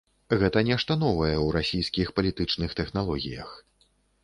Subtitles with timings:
[0.43, 3.49] Гэта нешта новае ў расійскіх палітычных тэхналогіях.